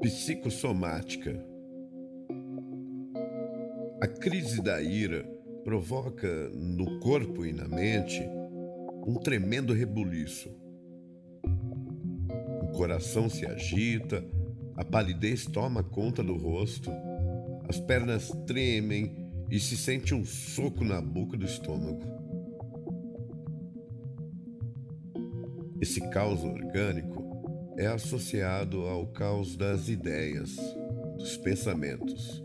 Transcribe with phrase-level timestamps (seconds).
[0.00, 1.42] Psicossomática.
[4.00, 5.24] A crise da ira
[5.64, 8.22] provoca no corpo e na mente
[9.06, 10.50] um tremendo rebuliço.
[12.62, 14.22] O coração se agita,
[14.76, 16.90] a palidez toma conta do rosto,
[17.66, 19.16] as pernas tremem
[19.50, 22.02] e se sente um soco na boca do estômago.
[25.80, 27.25] Esse caos orgânico
[27.76, 30.56] é associado ao caos das ideias,
[31.16, 32.42] dos pensamentos.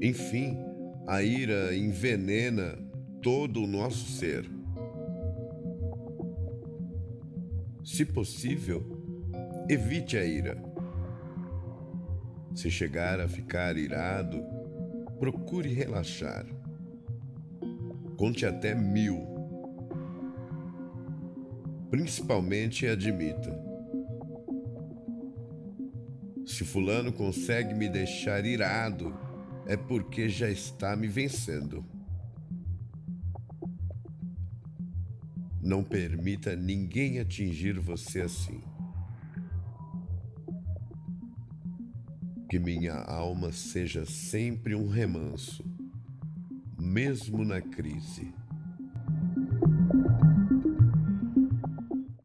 [0.00, 0.56] Enfim,
[1.06, 2.78] a ira envenena
[3.22, 4.50] todo o nosso ser.
[7.84, 8.82] Se possível,
[9.68, 10.56] evite a ira.
[12.54, 14.42] Se chegar a ficar irado,
[15.18, 16.46] procure relaxar.
[18.16, 19.29] Conte até mil
[21.90, 23.52] Principalmente admita:
[26.46, 29.12] se Fulano consegue me deixar irado,
[29.66, 31.84] é porque já está me vencendo.
[35.60, 38.62] Não permita ninguém atingir você assim.
[42.48, 45.64] Que minha alma seja sempre um remanso,
[46.78, 48.39] mesmo na crise.